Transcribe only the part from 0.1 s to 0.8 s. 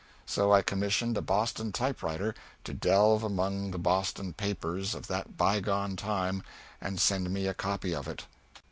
So I